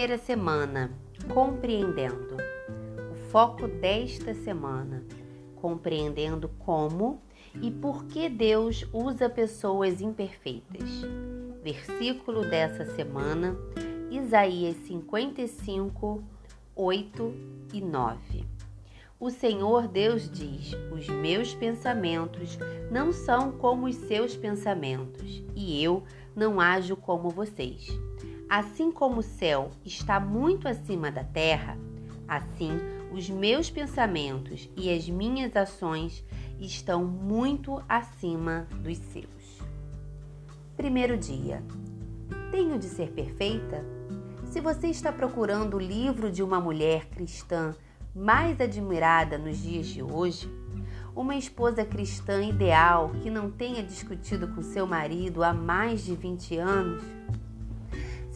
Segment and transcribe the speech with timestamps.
[0.00, 0.90] Primeira semana,
[1.28, 2.38] compreendendo.
[3.12, 5.04] O foco desta semana,
[5.56, 7.20] compreendendo como
[7.60, 10.88] e por que Deus usa pessoas imperfeitas.
[11.62, 13.54] Versículo dessa semana,
[14.10, 16.24] Isaías 55,
[16.74, 17.34] 8
[17.74, 18.46] e 9.
[19.20, 22.58] O Senhor Deus diz: Os meus pensamentos
[22.90, 26.02] não são como os seus pensamentos, e eu
[26.34, 27.86] não ajo como vocês.
[28.50, 31.78] Assim como o céu está muito acima da terra,
[32.26, 32.72] assim
[33.12, 36.24] os meus pensamentos e as minhas ações
[36.58, 39.62] estão muito acima dos seus.
[40.76, 41.62] Primeiro dia.
[42.50, 43.84] Tenho de ser perfeita?
[44.46, 47.72] Se você está procurando o livro de uma mulher cristã
[48.12, 50.52] mais admirada nos dias de hoje,
[51.14, 56.56] uma esposa cristã ideal que não tenha discutido com seu marido há mais de 20
[56.56, 57.04] anos?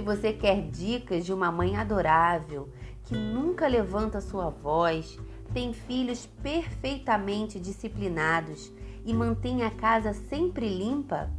[0.00, 2.70] Se você quer dicas de uma mãe adorável,
[3.04, 5.18] que nunca levanta sua voz,
[5.52, 8.72] tem filhos perfeitamente disciplinados
[9.04, 11.30] e mantém a casa sempre limpa?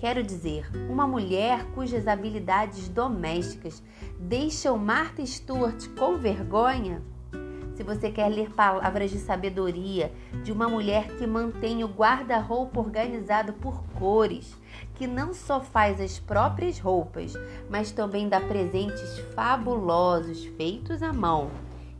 [0.00, 3.80] Quero dizer, uma mulher cujas habilidades domésticas
[4.18, 7.00] deixam Martha Stewart com vergonha?
[7.82, 10.12] Se você quer ler palavras de sabedoria
[10.44, 14.56] de uma mulher que mantém o guarda-roupa organizado por cores,
[14.94, 17.34] que não só faz as próprias roupas,
[17.68, 21.50] mas também dá presentes fabulosos feitos à mão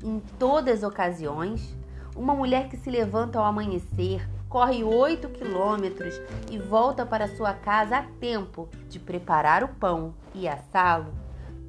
[0.04, 1.76] em todas as ocasiões,
[2.14, 6.14] uma mulher que se levanta ao amanhecer, corre 8 quilômetros
[6.48, 11.12] e volta para sua casa a tempo de preparar o pão e assá-lo,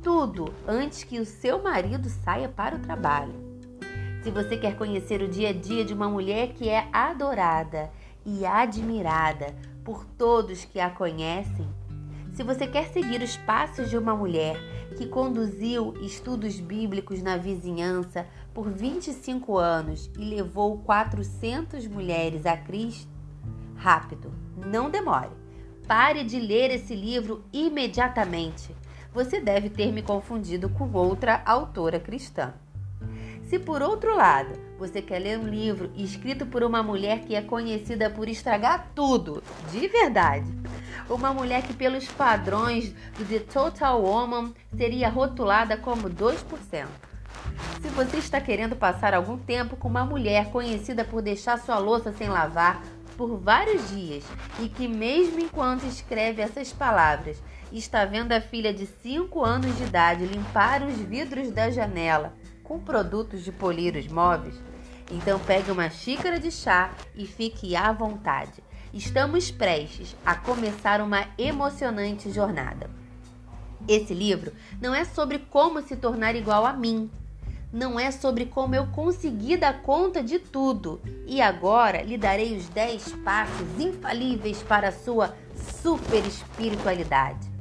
[0.03, 3.53] tudo antes que o seu marido saia para o trabalho.
[4.23, 7.91] Se você quer conhecer o dia a dia de uma mulher que é adorada
[8.25, 11.67] e admirada por todos que a conhecem,
[12.31, 14.55] se você quer seguir os passos de uma mulher
[14.97, 23.12] que conduziu estudos bíblicos na vizinhança por 25 anos e levou 400 mulheres a Cristo,
[23.75, 25.31] rápido, não demore.
[25.85, 28.73] Pare de ler esse livro imediatamente.
[29.12, 32.53] Você deve ter me confundido com outra autora cristã.
[33.50, 37.42] Se por outro lado você quer ler um livro escrito por uma mulher que é
[37.42, 40.52] conhecida por estragar tudo, de verdade,
[41.09, 46.88] uma mulher que, pelos padrões do The Total Woman, seria rotulada como 2%.
[47.81, 52.12] Se você está querendo passar algum tempo com uma mulher conhecida por deixar sua louça
[52.14, 52.81] sem lavar
[53.18, 54.24] por vários dias
[54.60, 59.84] e que, mesmo enquanto escreve essas palavras, está vendo a filha de 5 anos de
[59.84, 64.56] idade limpar os vidros da janela com produtos de polir os móveis?
[65.12, 68.63] Então pegue uma xícara de chá e fique à vontade.
[68.94, 72.90] Estamos prestes a começar uma emocionante jornada.
[73.88, 77.12] Esse livro não é sobre como se tornar igual a mim.
[77.72, 81.01] Não é sobre como eu consegui dar conta de tudo.
[81.25, 85.35] E agora lhe darei os 10 passos infalíveis para a sua
[85.81, 87.53] super espiritualidade.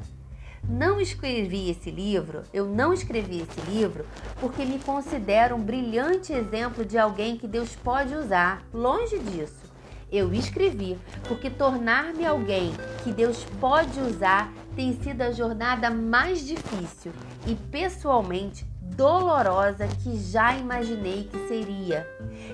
[0.69, 4.07] Não escrevi esse livro, eu não escrevi esse livro
[4.41, 8.63] porque me considero um brilhante exemplo de alguém que Deus pode usar.
[8.73, 9.73] Longe disso.
[10.11, 10.97] Eu escrevi
[11.27, 12.73] porque tornar-me alguém
[13.03, 17.13] que Deus pode usar tem sido a jornada mais difícil
[17.47, 22.07] e pessoalmente dolorosa que já imaginei que seria.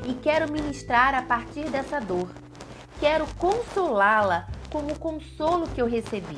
[0.07, 2.29] E quero ministrar a partir dessa dor.
[3.01, 6.37] Quero consolá-la como o consolo que eu recebi.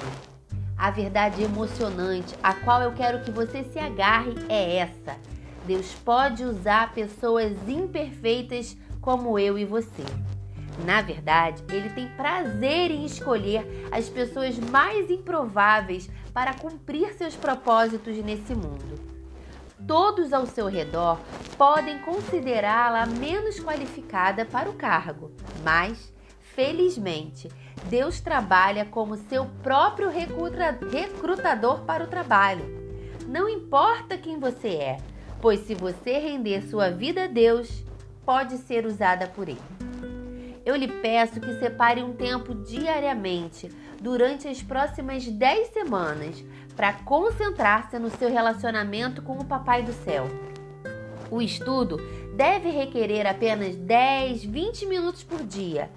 [0.80, 5.14] A verdade emocionante a qual eu quero que você se agarre é essa:
[5.66, 10.02] Deus pode usar pessoas imperfeitas como eu e você.
[10.86, 18.16] Na verdade, ele tem prazer em escolher as pessoas mais improváveis para cumprir seus propósitos
[18.24, 18.98] nesse mundo.
[19.86, 21.20] Todos ao seu redor
[21.58, 25.30] podem considerá-la menos qualificada para o cargo,
[25.62, 26.10] mas,
[26.54, 27.48] felizmente,
[27.84, 32.64] Deus trabalha como seu próprio recrutador para o trabalho.
[33.26, 34.96] Não importa quem você é,
[35.40, 37.84] pois se você render sua vida a Deus,
[38.24, 39.60] pode ser usada por Ele.
[40.64, 43.70] Eu lhe peço que separe um tempo diariamente
[44.00, 46.44] durante as próximas 10 semanas
[46.76, 50.26] para concentrar-se no seu relacionamento com o Papai do Céu.
[51.30, 51.96] O estudo
[52.34, 55.90] deve requerer apenas 10, 20 minutos por dia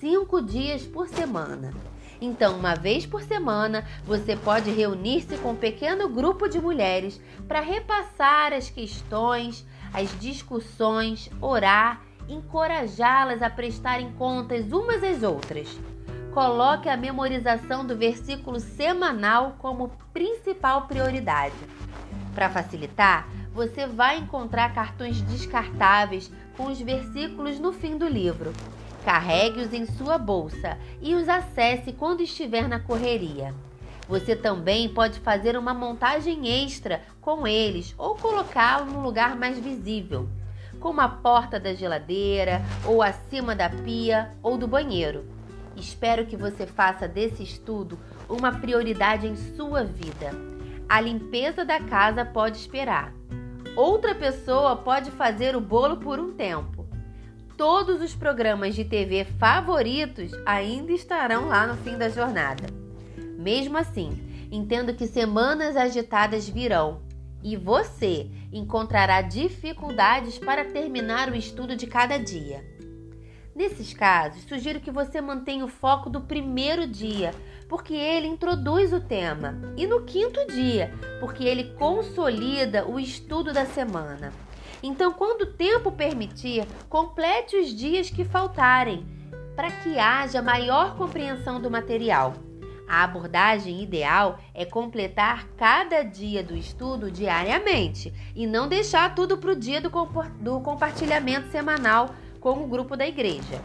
[0.00, 1.72] cinco dias por semana.
[2.22, 7.60] Então, uma vez por semana, você pode reunir-se com um pequeno grupo de mulheres para
[7.60, 15.78] repassar as questões, as discussões, orar, encorajá-las a prestarem contas umas às outras.
[16.32, 21.54] Coloque a memorização do versículo semanal como principal prioridade.
[22.34, 28.52] Para facilitar, você vai encontrar cartões descartáveis com os versículos no fim do livro.
[29.04, 33.54] Carregue-os em sua bolsa e os acesse quando estiver na correria.
[34.08, 40.28] Você também pode fazer uma montagem extra com eles ou colocá-lo num lugar mais visível,
[40.80, 45.24] como a porta da geladeira ou acima da pia ou do banheiro.
[45.76, 47.98] Espero que você faça desse estudo
[48.28, 50.30] uma prioridade em sua vida.
[50.88, 53.14] A limpeza da casa pode esperar.
[53.76, 56.84] Outra pessoa pode fazer o bolo por um tempo.
[57.60, 62.64] Todos os programas de TV favoritos ainda estarão lá no fim da jornada.
[63.36, 64.18] Mesmo assim,
[64.50, 67.02] entendo que semanas agitadas virão
[67.44, 72.64] e você encontrará dificuldades para terminar o estudo de cada dia.
[73.54, 77.30] Nesses casos, sugiro que você mantenha o foco do primeiro dia,
[77.68, 83.66] porque ele introduz o tema, e no quinto dia, porque ele consolida o estudo da
[83.66, 84.32] semana.
[84.82, 89.06] Então, quando o tempo permitir, complete os dias que faltarem,
[89.54, 92.34] para que haja maior compreensão do material.
[92.88, 99.52] A abordagem ideal é completar cada dia do estudo diariamente e não deixar tudo para
[99.52, 99.90] o dia do,
[100.40, 103.62] do compartilhamento semanal com o grupo da igreja.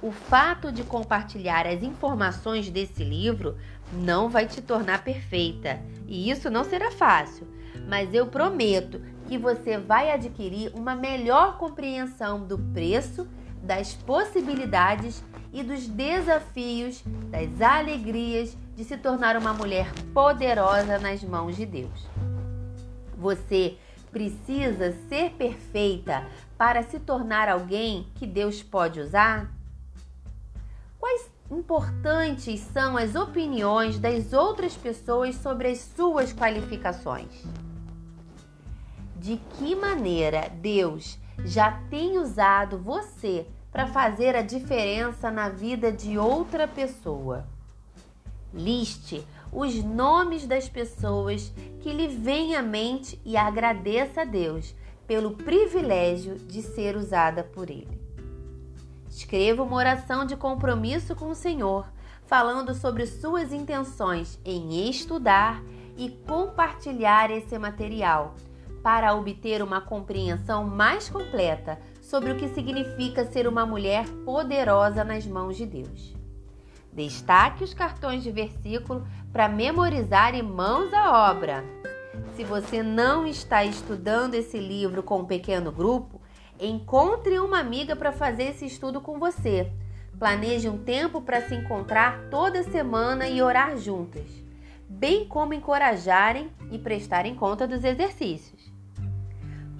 [0.00, 3.58] O fato de compartilhar as informações desse livro
[3.92, 7.46] não vai te tornar perfeita e isso não será fácil,
[7.88, 13.26] mas eu prometo que você vai adquirir uma melhor compreensão do preço,
[13.62, 21.56] das possibilidades e dos desafios, das alegrias de se tornar uma mulher poderosa nas mãos
[21.56, 22.06] de Deus.
[23.16, 23.76] Você
[24.12, 26.26] precisa ser perfeita
[26.56, 29.50] para se tornar alguém que Deus pode usar?
[30.98, 37.44] Quais importantes são as opiniões das outras pessoas sobre as suas qualificações?
[39.26, 46.16] De que maneira Deus já tem usado você para fazer a diferença na vida de
[46.16, 47.44] outra pessoa.
[48.54, 54.72] Liste os nomes das pessoas que lhe vêm à mente e agradeça a Deus
[55.08, 58.00] pelo privilégio de ser usada por Ele.
[59.10, 61.84] Escreva uma oração de compromisso com o Senhor,
[62.26, 65.60] falando sobre suas intenções em estudar
[65.96, 68.36] e compartilhar esse material,
[68.86, 75.26] para obter uma compreensão mais completa sobre o que significa ser uma mulher poderosa nas
[75.26, 76.14] mãos de Deus.
[76.92, 81.64] Destaque os cartões de versículo para memorizar e mãos à obra.
[82.36, 86.20] Se você não está estudando esse livro com um pequeno grupo,
[86.60, 89.68] encontre uma amiga para fazer esse estudo com você.
[90.16, 94.30] Planeje um tempo para se encontrar toda semana e orar juntas,
[94.88, 98.55] bem como encorajarem e prestarem conta dos exercícios.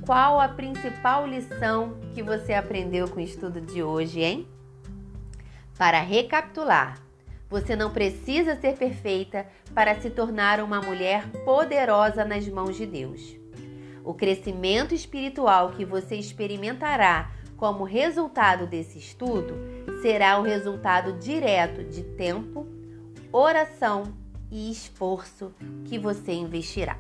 [0.07, 4.47] Qual a principal lição que você aprendeu com o estudo de hoje, hein?
[5.77, 7.03] Para recapitular,
[7.51, 13.37] você não precisa ser perfeita para se tornar uma mulher poderosa nas mãos de Deus.
[14.05, 19.55] O crescimento espiritual que você experimentará como resultado desse estudo
[20.03, 22.65] será o resultado direto de tempo,
[23.33, 24.15] oração
[24.53, 25.53] e esforço
[25.85, 26.97] que você investirá.